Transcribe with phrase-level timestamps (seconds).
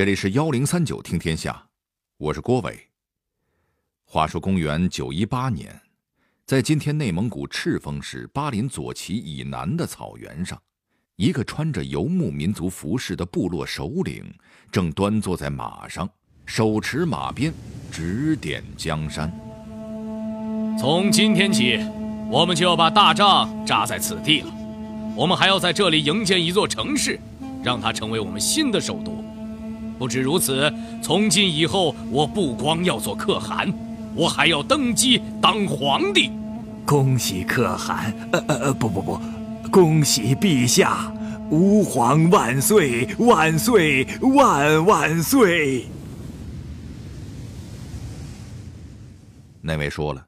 [0.00, 1.62] 这里是幺零三九听天下，
[2.16, 2.88] 我是郭伟。
[4.06, 5.78] 话说公元九一八年，
[6.46, 10.58] 在今天内蒙古赤峰市巴林左旗以南的草原上，
[11.16, 14.24] 一个穿着游牧民族服饰的部落首领
[14.72, 16.08] 正端坐在马上，
[16.46, 17.52] 手持马鞭，
[17.92, 19.30] 指点江山。
[20.78, 21.78] 从今天起，
[22.30, 24.50] 我们就要把大帐扎在此地了。
[25.14, 27.20] 我们还要在这里营建一座城市，
[27.62, 29.19] 让它成为我们新的首都。
[30.00, 30.72] 不止如此，
[31.02, 33.70] 从今以后，我不光要做可汗，
[34.14, 36.30] 我还要登基当皇帝。
[36.86, 38.10] 恭喜可汗！
[38.32, 39.20] 呃呃呃，不不不，
[39.70, 41.12] 恭喜陛下！
[41.50, 45.84] 吾皇万岁万岁万万岁！
[49.60, 50.26] 那位说了，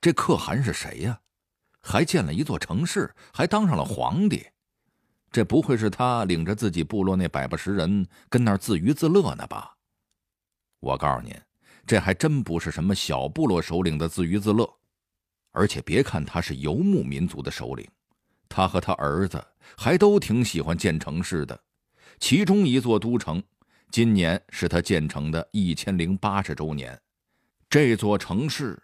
[0.00, 1.18] 这可汗是谁呀？
[1.82, 4.46] 还建了一座城市，还当上了皇帝。
[5.30, 9.76] 这不会是他领着自己部落那百八十人跟那儿自娱自乐呢吧？
[10.80, 11.32] 我告诉您，
[11.86, 14.68] 这还真不是什么小部落首领的自娱自乐。
[15.52, 17.88] 而且别看他是游牧民族的首领，
[18.48, 19.44] 他和他儿子
[19.76, 21.60] 还都挺喜欢建城市的。
[22.18, 23.42] 其中一座都城，
[23.90, 27.00] 今年是他建成的一千零八十周年。
[27.68, 28.80] 这座城市，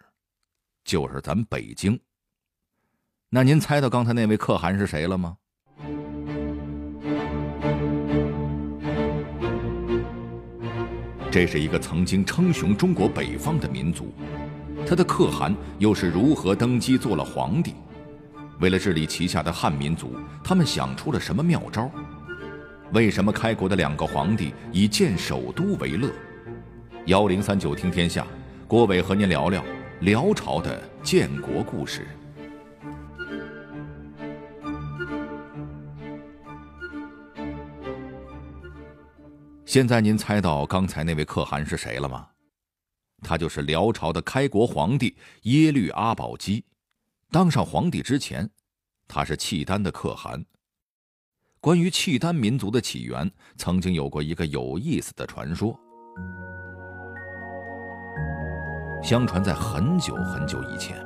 [0.83, 1.99] 就是咱北京。
[3.29, 5.37] 那您猜到刚才那位可汗是谁了吗？
[11.37, 14.11] 这是一个曾经称雄中国北方的民族，
[14.87, 17.75] 他的可汗又是如何登基做了皇帝？
[18.59, 21.91] 为了治理旗下的汉民族，他们想出了什么妙招？
[22.91, 26.09] 为什么开国的两个皇帝以建首都为乐？
[27.05, 28.25] 幺零三九听天下，
[28.67, 29.63] 郭伟和您聊聊
[29.99, 32.07] 辽朝的建国故事。
[39.67, 42.25] 现在您猜到刚才那位可汗是谁了吗？
[43.21, 46.63] 他就是辽朝的开国皇帝耶律阿保机。
[47.31, 48.49] 当上皇帝之前，
[49.09, 50.41] 他是契丹的可汗。
[51.59, 55.77] 关于契丹民族的起源，曾经有过一个有意思的传说。
[59.03, 61.05] 相传在很久很久以前，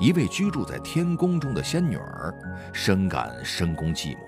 [0.00, 2.34] 一位居住在天宫中的仙女儿，
[2.72, 4.18] 深感深宫寂寞，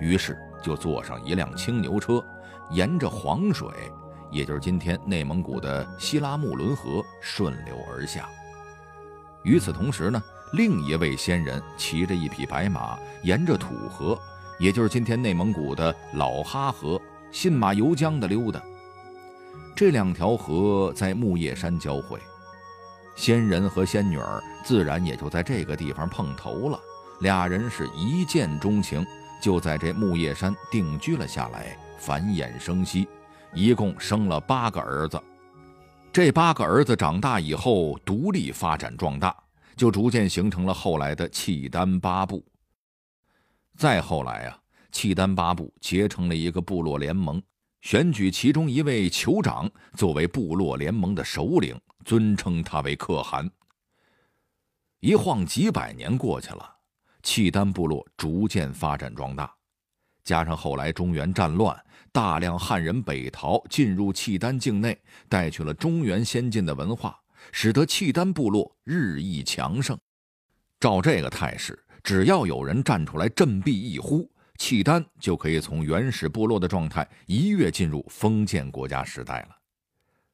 [0.00, 2.24] 于是就坐上一辆青牛车。
[2.70, 3.68] 沿着黄水，
[4.30, 8.26] 也就是今天内蒙古的西拉木伦河顺流而下。
[9.42, 10.20] 与此同时呢，
[10.54, 14.18] 另一位仙人骑着一匹白马，沿着土河，
[14.58, 16.98] 也就是今天内蒙古的老哈河，
[17.30, 18.62] 信马由缰的溜达。
[19.76, 22.18] 这两条河在木叶山交汇，
[23.14, 26.80] 仙人和仙女儿自然也就在这个地方碰头了。
[27.20, 29.06] 俩人是一见钟情，
[29.44, 31.76] 就在这木叶山定居了下来。
[31.98, 33.06] 繁衍生息，
[33.52, 35.22] 一共生了八个儿子。
[36.10, 39.36] 这八个儿子长大以后，独立发展壮大，
[39.76, 42.42] 就逐渐形成了后来的契丹八部。
[43.76, 44.58] 再后来啊，
[44.90, 47.42] 契丹八部结成了一个部落联盟，
[47.82, 53.46] 选举其中一位酋长作为部落联盟的首领，尊称他为可汗。
[55.00, 56.73] 一晃几百年过去了，
[57.24, 59.52] 契丹部落逐渐发展壮大。
[60.22, 61.76] 加上后来中原战乱，
[62.12, 64.96] 大量汉人北逃进入契丹境内，
[65.28, 67.18] 带去了中原先进的文化，
[67.50, 69.98] 使得契丹部落日益强盛。
[70.78, 79.56] 照这个态势，只要有人站出来振臂一呼，契丹就可以从原始部落的状态一跃进入封建国家时代了。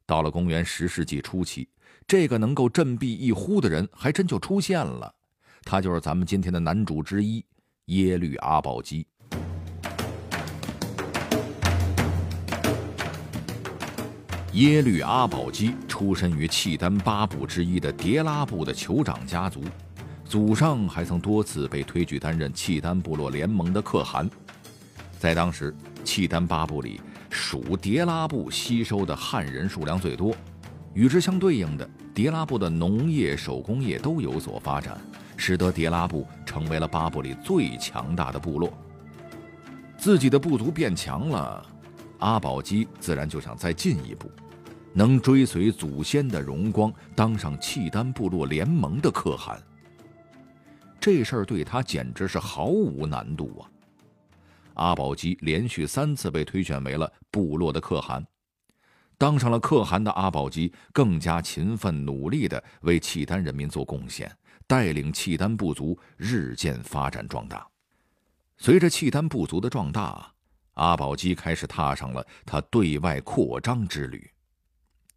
[0.07, 1.69] 到了公元十世纪初期，
[2.07, 5.15] 这个能够振臂一呼的人还真就出现了，
[5.65, 7.45] 他就是咱们今天的男主之一
[7.87, 9.07] 耶律阿保机。
[14.55, 19.63] 耶律阿保机出身于契丹八部之一的迭拉部的酋长家族，
[20.25, 24.29] 祖上还曾多次被推举担任契丹部落联盟的可汗。
[25.21, 25.73] 在当时，
[26.03, 27.01] 契丹八部里，
[27.31, 30.35] 属迭拉部吸收的汉人数量最多。
[30.95, 35.01] 与之相对应的，迭拉部的农业、手工业都有所发展，
[35.41, 38.71] 使得迭拉部成为了八部里最强大的部落。
[39.97, 41.67] 自己的部族变强了。
[42.19, 44.31] 阿保机自然就想再进一步，
[44.93, 49.59] 能追随祖先的荣光，当上契丹部落联盟的可汗。
[51.01, 53.65] 这事儿对他简直是毫无难度啊！
[54.75, 58.23] 阿保机连续三次被推选为了部落的可汗，
[59.17, 64.31] 当上了可汗的阿保机更加勤奋努力地为契丹人民做贡献，
[64.71, 67.67] 带领契丹部族日渐发展壮大。
[68.57, 70.33] 随着契丹部族的壮大。
[70.75, 74.31] 阿保机开始踏上了他对外扩张之旅。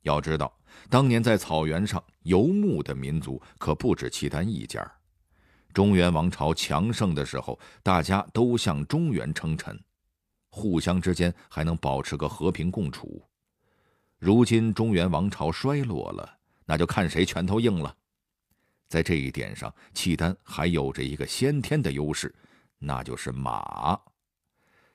[0.01, 0.51] 要知道，
[0.89, 4.91] 当年在草原上游牧的民族可不止契丹一家。
[5.71, 9.79] 中原王朝强盛的时候，大家都向中原称臣，
[10.49, 13.23] 互相之间还能保持个和平共处。
[14.17, 17.95] 如今中原王朝衰落了，那就看谁拳头硬了。
[18.87, 22.33] 在这一点上，契丹还有着一个先天的优势，
[22.77, 23.99] 那就是马。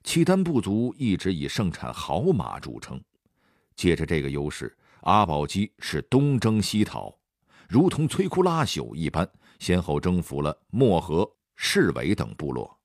[0.04, 3.02] 契丹部族一直以盛产好马著称，
[3.74, 4.76] 借着这个优势。
[5.02, 7.16] 阿保机是东征西讨，
[7.68, 12.78] 如同摧枯拉朽一般，先后征服了漠河、市尾等部落。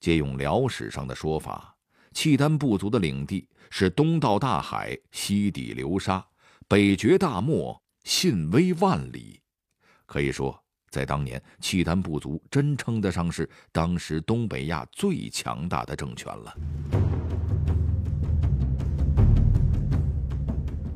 [0.00, 1.76] 借用辽史上的说法，
[2.12, 6.26] 契丹部族的领地是东到大海，西抵流沙，
[6.66, 9.40] 北绝大漠，信威万里。
[10.10, 10.60] 可以说，
[10.90, 16.52] 在当年，契丹部族真称得上是当时东北亚最强大的政权了。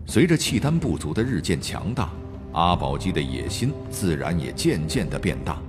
[0.04, 2.10] 随着契丹部族的日渐强大，
[2.54, 5.62] 阿保机的野心自然也渐渐的变大。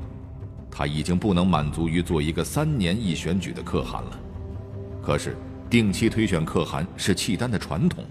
[0.72, 4.20] 他已经不能满足于做一个三年一选举的可汗了。
[5.04, 5.38] 可是，
[5.70, 8.04] 定期推选可汗是契丹的传统，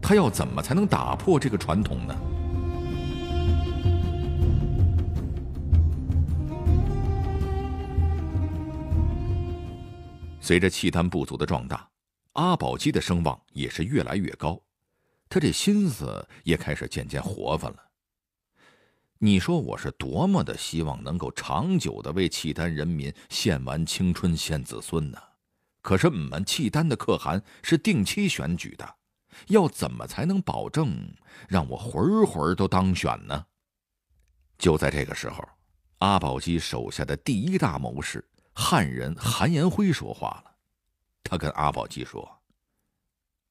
[0.00, 2.16] 他要怎么才能打破这个传统呢？
[10.42, 11.88] 随着契丹部族的壮大，
[12.32, 14.60] 阿保机的声望也是越来越高。
[15.28, 17.76] 他这心思也开始渐渐活泛了。
[19.18, 25.18] 你说我是多么的希望能够长久的为契丹人民献完青春、献子孙呢？
[25.80, 28.96] 可是我们契丹的可汗是定期选举的，
[29.46, 30.92] 要怎么才能保证
[31.48, 33.46] 让我回回都当选呢？
[34.58, 35.48] 就在这个时候，
[35.98, 40.54] 阿保机手下的第一大谋士汉人韩延辉说话了，
[41.24, 42.40] 他跟阿保机说。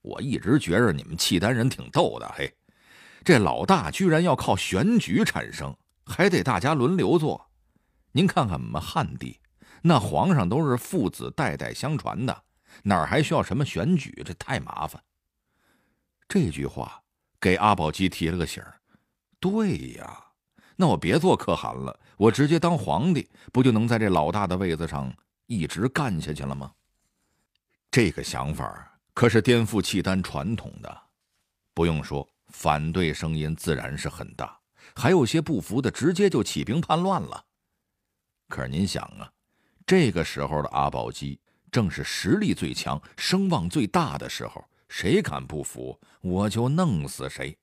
[0.01, 2.51] 我一直觉着你们契丹人挺逗的，嘿，
[3.23, 5.75] 这老大居然要靠选举产生，
[6.05, 7.49] 还得大家轮流做。
[8.11, 9.39] 您看看我们汉地，
[9.83, 12.43] 那皇上都是父子代代相传的，
[12.83, 14.23] 哪还需要什么选举？
[14.25, 15.01] 这太麻烦。
[16.27, 17.03] 这句话
[17.39, 18.81] 给阿保机提了个醒儿。
[19.39, 20.30] 对呀，
[20.81, 25.13] 那我别做可汗了，我直接当皇帝，不就能在这老大的位子上
[25.45, 26.71] 一直干下去了吗？
[27.91, 28.99] 这个想法。
[29.13, 31.01] 可是颠覆契丹传统的，
[31.75, 34.59] 不用说，反对声音自然是很大，
[34.95, 37.45] 还有些不服的，直接就起兵叛乱了。
[38.47, 39.31] 可是您想啊，
[39.85, 41.39] 这个时候的阿保机
[41.71, 47.55] 正是实力最强、声望最大的时候，谁敢不服，我就弄死谁。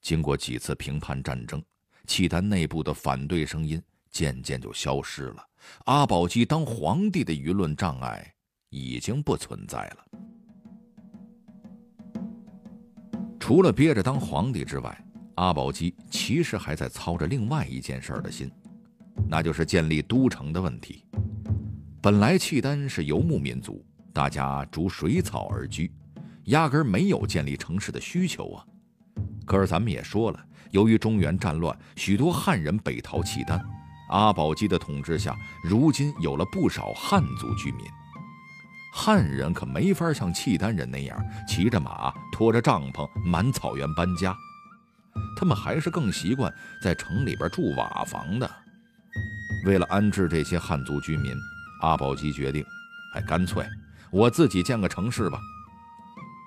[0.00, 1.62] 经过几次平叛战争，
[2.06, 5.46] 契丹内部的反对声音渐渐就消失了，
[5.84, 8.34] 阿保机当皇帝的舆论障碍
[8.70, 10.06] 已经不存在了。
[13.38, 15.04] 除了憋着当皇帝之外，
[15.34, 18.50] 阿保机其实还在操着另外一件事儿的心，
[19.28, 21.04] 那就是建立都城的问题。
[22.00, 25.92] 本来契丹是游牧民族，大家逐水草而居，
[26.44, 28.64] 压根儿没有建立城市的需求啊。
[29.44, 33.60] 可是咱们也说了，由于中原战乱，许多汉人北逃契丹，
[34.10, 37.84] 阿保机的统治下，如今有了不少汉族居民。
[38.92, 44.34] 汉人可没法像契丹人那样骑着马、拖着帐篷满草原搬家，
[45.36, 46.52] 他们还是更习惯
[46.82, 48.50] 在城里边住瓦房的。
[49.66, 51.34] 为了安置这些汉族居民，
[51.82, 52.64] 阿保机决定，
[53.14, 53.66] 哎，干脆
[54.10, 55.38] 我自己建个城市吧。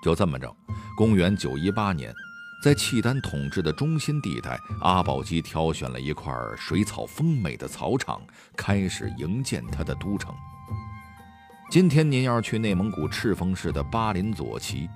[0.02, 0.52] 就这么着，
[0.96, 2.12] 公元九一八年，
[2.60, 8.20] 在契丹统治的中心地带，阿保机挑选了一块水草丰美的草场，
[8.54, 10.34] 开始营建他的都城。
[11.70, 14.86] 今天您要是去内蒙古赤峰市的巴林左旗，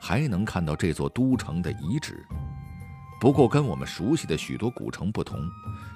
[0.00, 2.26] 还能看到这座都城的遗址。
[3.20, 5.38] 不过跟我们熟悉的许多古城不同，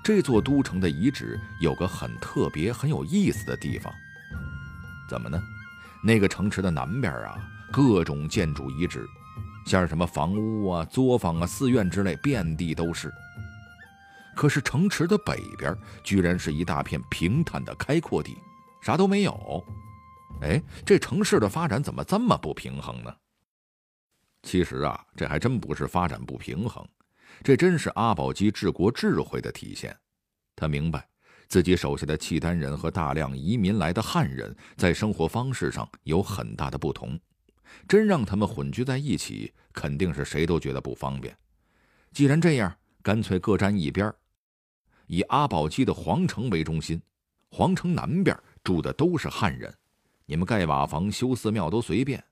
[0.05, 3.93] 这座都城的遗址有个很特别、很有意思的地方。
[5.09, 5.43] 怎么呢？
[6.05, 7.37] 那个城池的南边啊，
[7.73, 9.05] 各种建筑遗址，
[9.67, 13.13] 像什么房屋啊、作坊啊、寺院之类，遍地都是。
[14.37, 18.37] 可是城池的北边，居然是一大片平坦的开阔地，
[18.81, 19.65] 啥都没有。
[20.43, 23.13] 哎，这城市的发展怎么这么不平衡呢？
[24.43, 26.87] 其实啊，这还真不是发展不平衡，
[27.43, 29.97] 这真是阿保机治国智慧的体现。
[30.55, 31.09] 他明白
[31.49, 37.19] 自己手下的契丹人和大量移民来的汉人在生活方式上有很大的不同，
[37.89, 41.37] 真让他们混居在一起，肯定是谁都觉得不方便。
[42.13, 44.13] 既然这样，干脆各站一边，
[45.07, 47.01] 以阿保机的皇城为中心，
[47.51, 49.73] 皇城南边住的都是汉人。
[50.25, 52.23] 你们盖瓦房、修寺庙都随便，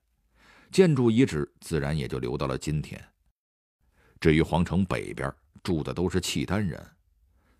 [0.71, 3.01] 建筑遗址自然也就留到了今天。
[4.19, 6.83] 至于皇城北边住的都是契丹人，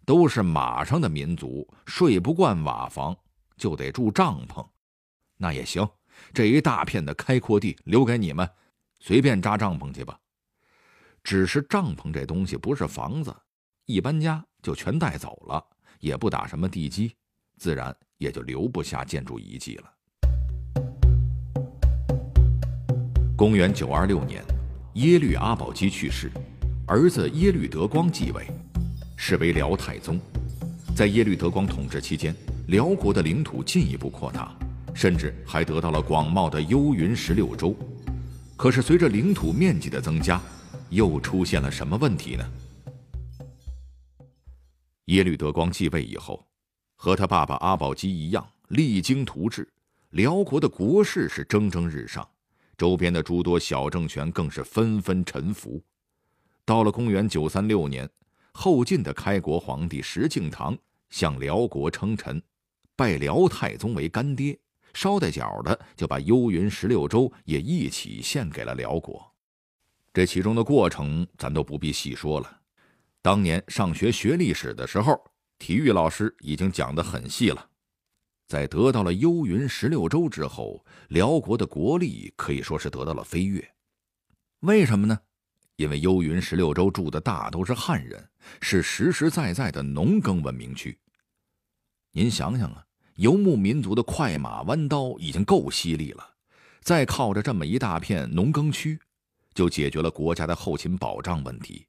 [0.06, 3.16] 都是马上的民族，睡不惯瓦房，
[3.56, 4.66] 就得住帐篷。
[5.38, 5.88] 那也行，
[6.34, 8.50] 这一大片的开阔地留给你们，
[9.00, 10.18] 随便扎帐篷去吧。
[11.24, 13.36] 只是帐篷这东西不是房子，
[13.86, 15.64] 一搬家就全带走了，
[16.00, 17.16] 也不打什么地基，
[17.58, 19.92] 自然也就留不下建筑遗迹了。
[23.36, 24.44] 公元九二六年，
[24.94, 26.32] 耶律阿保机去世，
[26.88, 28.48] 儿子耶律德光继位，
[29.18, 30.20] 是为辽太宗。
[30.96, 32.34] 在耶律德光统治期间，
[32.68, 34.58] 辽国的领土进一步扩大，
[34.96, 37.76] 甚至还得到了广袤的幽云十六州。
[38.58, 40.42] 可是随着领土面积的增加，
[40.90, 42.52] 又出现了什么问题呢？
[45.06, 46.48] 耶律德光继位以后，
[46.96, 49.68] 和他爸爸阿保机一样，励精图治，
[50.12, 52.28] 辽国的国势是蒸蒸日上。
[52.78, 55.82] 周边的诸多小政权更是纷纷臣服。
[56.66, 58.10] 到了公元九三六年，
[58.52, 60.78] 后晋的开国皇帝石敬瑭
[61.10, 62.42] 向辽国称臣，
[62.96, 64.58] 拜辽太宗为干爹，
[64.96, 69.32] 捎带脚的就把幽云十六州也一起献给了辽国。
[70.14, 72.62] 这其中的过程咱都不必细说了。
[73.22, 75.22] 当年上学学历史的时候，
[75.60, 77.70] 体育老师已经讲得很细了。
[78.48, 83.74] 在得到了幽云十六州之后，辽国的国力可以说是得到了飞跃。
[84.62, 85.20] 为什么呢？
[85.76, 88.30] 因为幽云十六州住的大都是汉人，
[88.62, 90.98] 是实实在在的农耕文明区。
[92.12, 96.30] 您想想啊，游牧民族的快马弯刀已经够犀利了，
[96.82, 99.00] 再靠着这么一大片农耕区，
[99.54, 101.88] 就解决了国家的后勤保障问题。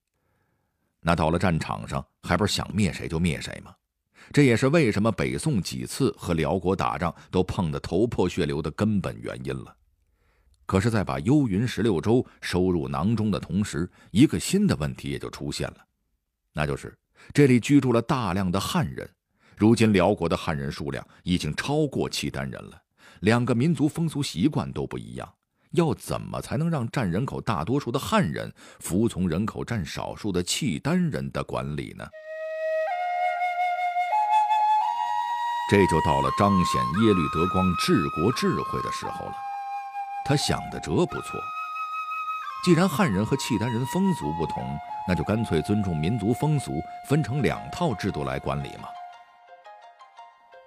[1.00, 3.75] 那到了战场上，还不是想灭谁就灭谁吗？
[4.33, 9.76] 这也是为什么北宋几次和辽国打仗都碰得头破血流的根本原因了。
[10.64, 15.78] 可是，在把幽云十六州收入囊中的同时，一个新的问题也就出现了，
[16.52, 16.97] 那就是
[17.33, 19.09] 这里居住了大量的汉人。
[19.57, 22.79] 如今，辽国的汉人数量已经超过契丹人了，
[23.21, 25.33] 两个民族风俗习惯都不一样，
[25.71, 32.07] 要怎么才能让占人口大多数的汉人服从人口占少数的契丹人的管理呢？
[35.71, 39.35] 这就到了彰显耶律德光治国智慧的时候了。
[40.27, 41.41] 他想的辙不错，
[42.63, 46.73] 既然汉人和契丹人风俗不同，那就干脆尊重民族风俗，
[47.09, 48.89] 分成两套制度来管理嘛。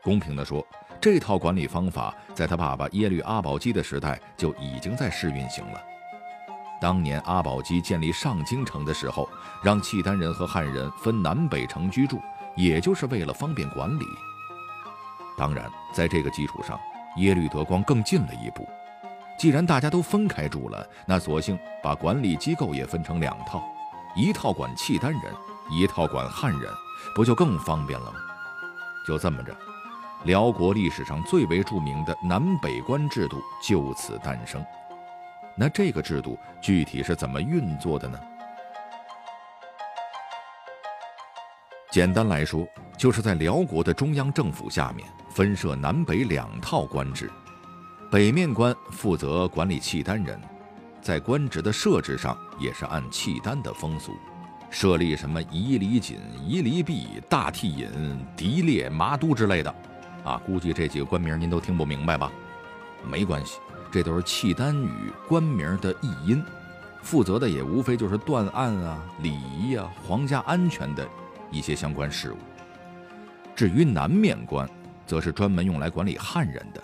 [0.10, 0.66] 公平地说，
[1.00, 5.80] 这套管理方法在他爸爸耶律阿保机的时代就已经在试运行了。
[6.82, 9.30] 当年阿保机建立上京城的时候，
[9.64, 12.20] 让契丹人和汉人分南北城居住，
[12.56, 14.06] 也就是为了方便管理。
[15.38, 16.80] 当然，在这个基础上，
[17.18, 18.68] 耶律德光更进了一步。
[19.38, 23.62] 既然大家都分开住了，那索性把管理机构也分成两套，
[24.16, 25.22] 一套管契丹人，
[25.70, 26.74] 一套管汉人，
[27.14, 28.18] 不就更方便了吗？
[29.08, 29.56] 就这么着，
[30.26, 34.64] 辽国历史上最为著名的南北官制度就此诞生。
[35.56, 38.20] 那这个制度具体是怎么运作的呢？
[41.92, 47.32] 简单来说，就是在辽国的中央政府下面分设南北两套官制，
[48.12, 50.40] 北面官负责管理契丹人，
[51.02, 54.14] 在官职的设置上也是按契丹的风俗，
[54.70, 59.74] 设立什么夷离锦、夷离毕、大替尹、狄烈、麻都之类的，
[60.24, 62.32] 啊，估计这几个官名您都听不明白吧？
[63.10, 63.60] 没关系，
[63.92, 66.44] 这都是契丹语官名的译音，
[67.02, 71.08] 负责的也无非就是断案啊、礼仪啊、皇家安全的。
[71.52, 72.38] 一些相关事务。
[73.56, 74.70] 至于南面官，
[75.08, 76.84] 则是专门用来管理汉人的。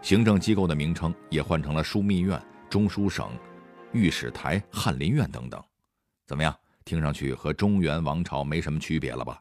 [0.00, 3.28] 行政机构的名称也换成了枢密院、中书省、
[3.92, 5.62] 御史台、翰林院等等。
[6.26, 6.54] 怎么样？
[6.86, 9.38] 听上去和中原王朝没什么区别了吧？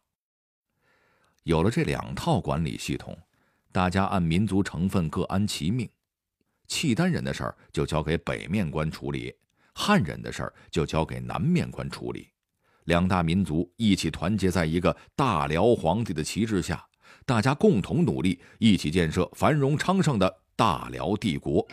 [1.46, 3.16] 有了这两套管理系统，
[3.72, 5.88] 大家按民族成分各安其命。
[6.68, 9.32] 契丹人的事儿就交给北面官处理，
[9.72, 12.30] 汉人的事儿就交给南面官处理。
[12.86, 16.84] 两大民族一起团结在一个大辽皇帝的旗帜下，
[17.28, 21.64] 大家共同努力，一起建设繁荣昌盛的大辽帝国。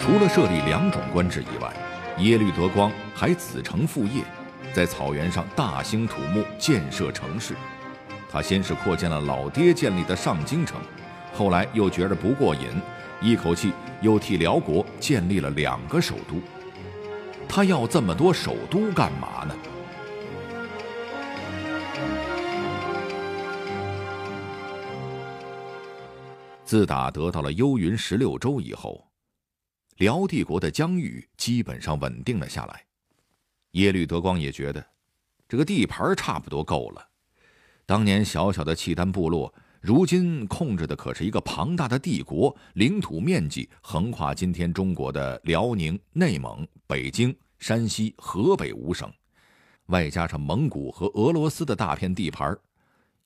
[0.00, 1.72] 除了设立两种官制以外，
[2.18, 4.24] 耶律德光还子承父业，
[4.74, 7.54] 在草原上大兴土木建设城市。
[8.30, 10.80] 他先是扩建了老爹建立的上京城
[11.32, 12.68] 后来又觉着不过瘾
[13.22, 13.72] 一口气
[14.02, 16.40] 又替辽国建立了两个首都。
[17.48, 19.54] 他要这么多首都干嘛呢？
[26.64, 29.08] 自打得到了幽云十六州以后
[29.96, 32.84] 辽帝国的疆域基本上稳定了下来
[33.72, 34.84] 耶律德光也觉得，
[35.48, 37.08] 这个地盘差不多够了。
[37.86, 49.12] 当年小小的契丹部落，如今控制的可是一个庞大的帝国，领土面积横跨今天中国的辽宁、内蒙、北京、山西、河北五省，
[49.86, 52.56] 外加上蒙古和俄罗斯的大片地盘。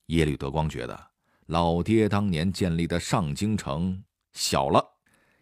[0.06, 1.08] 耶律德光觉得。
[1.46, 4.82] 老爹当年建立的上京城小了，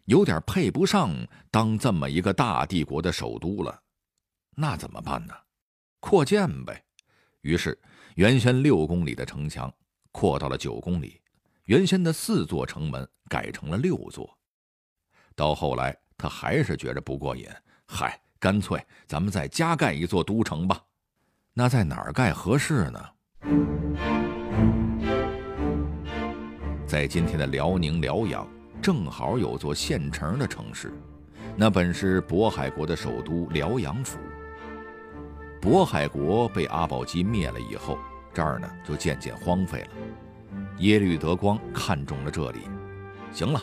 [0.07, 1.15] 有点配不上
[1.51, 3.81] 当这么一个大帝国的首都了，
[4.61, 5.33] 那怎么办呢？
[6.01, 6.85] 扩建呗。
[7.41, 7.79] 于是，
[8.17, 9.73] 原先六公里的城墙
[10.13, 11.19] 扩到了九公里，
[11.65, 14.39] 原先的四座城门改成了六座。
[15.35, 17.49] 到后来，他还是觉着不过瘾，
[17.87, 20.79] 嗨，干脆咱们再加盖一座都城吧。
[21.55, 23.03] 那在哪儿盖合适呢？
[26.87, 28.47] 在今天的辽宁辽阳，
[28.83, 30.93] 正好有座现成的城市，
[31.57, 34.19] 那本是渤海国的首都辽阳府。
[35.61, 37.99] 渤海国被阿保机灭了以后，
[38.33, 39.89] 这儿呢就渐渐荒废了。
[40.79, 42.61] 耶律德光看中了这里，
[43.33, 43.63] 行了，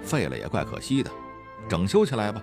[0.00, 1.10] 废了也怪可惜的，
[1.68, 2.42] 整修起来吧。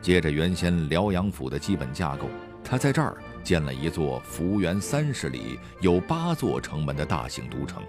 [0.00, 2.26] 接着原先辽阳府的基本架构，
[2.64, 7.82] 他在这儿建了一座幅员三十里、有八座城门的大型都城。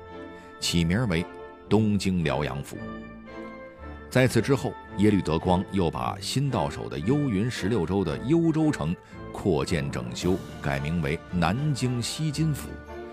[0.59, 1.25] 起名为
[1.67, 2.77] 东京辽阳府。
[4.09, 8.95] 在此之后，耶律德光又把新到手的幽云十六州的幽州城
[9.33, 12.69] 扩建整修，改名为南京西津府，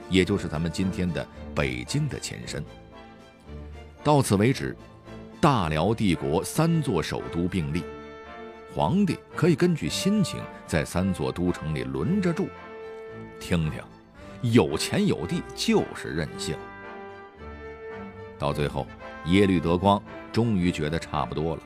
[0.09, 2.63] 也就是咱们今天的北京的前身。
[4.05, 4.77] 到此为止，
[5.41, 7.83] 大辽帝国三座首都并立，
[8.75, 12.49] 皇帝可以根据心情在三座都城里轮着住。
[13.41, 13.83] 听听，
[14.53, 16.55] 有钱有地就是任性。
[18.39, 18.87] 到最后，
[19.27, 20.01] 耶律德光
[20.33, 21.63] 终于觉得差不多了，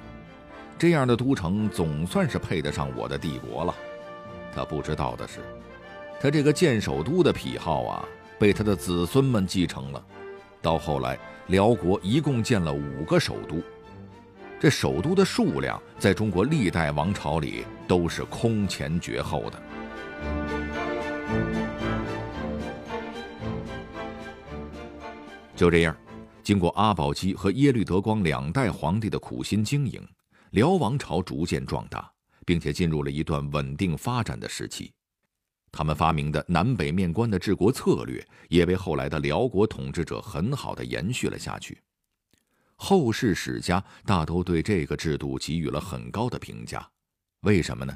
[0.79, 3.75] 这样的都城总算是配得上我的帝国了。
[4.55, 5.41] 他不知道的是，
[6.21, 8.05] 他这个建首都的癖好啊，
[8.39, 10.05] 被他的子孙们继承了。
[10.63, 13.61] 到后来，辽国一共建了五个首都，
[14.61, 19.63] 这首都的数量在中国历代王朝里都是空前绝后的。
[25.57, 25.97] 就这样。
[26.43, 30.07] 经过阿保机和耶律德光两代皇帝的苦心经营，
[30.51, 32.07] 辽王朝逐渐壮大，
[32.45, 34.93] 并且进入了一段稳定发展的时期。
[35.73, 41.81] 他们发明的南北面关的治国策略，也被后来的辽国统治者很好的延续了下去。
[42.77, 46.87] 后世史家大都对这个制度给予了很高的评价。
[47.41, 47.95] 为什么呢？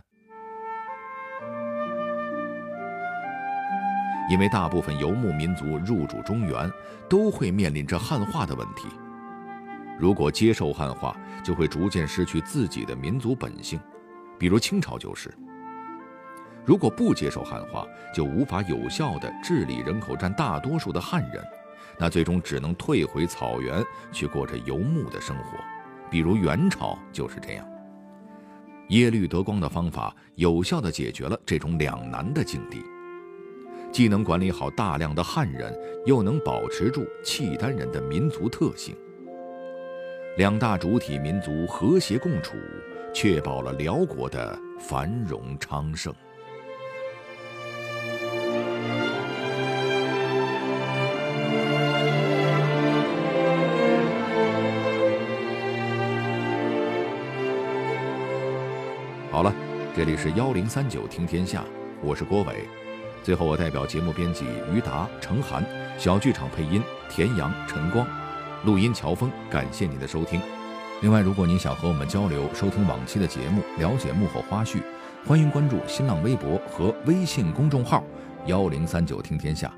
[4.31, 6.71] 因为大部分游牧民族入主中原，
[7.09, 8.87] 都会面临着汉化的问题。
[9.99, 13.81] 如果接受汉化，就会逐渐失去自己的民族本性，
[14.39, 15.33] 比如清朝就是。
[16.65, 21.43] 如果不接受汉化，就无法有效地治理人口占大多数的汉人，
[21.99, 25.57] 那最终只能退回草原去过着游牧的生活，
[26.11, 27.67] 比如元朝就是这样。
[28.89, 32.83] 耶律德光的方法有效地解决了这种两难的境地。
[33.91, 35.75] 既能管理好大量的汉人，
[36.05, 38.95] 又能保持住契丹人的民族特性，
[40.37, 42.59] 两大主体民族和谐共处，
[43.15, 46.15] 确保了辽国的繁荣昌盛。
[59.31, 59.53] 好了，
[59.97, 61.65] 这里是幺零三九听天下，
[62.03, 62.67] 我是郭伟。
[63.23, 65.65] 最后，我代表节目编辑于达、程涵，
[65.99, 68.07] 小剧场配音田阳、陈光，
[68.65, 69.31] 录音乔峰。
[69.51, 70.41] 感谢您的收听。
[71.01, 74.83] 另外，如果您想和我们交流、收听往期的节目、了解幕后花絮，
[75.25, 78.05] 欢迎关注新浪微博和微信公众号
[78.47, 79.73] “幺零三九听天下”。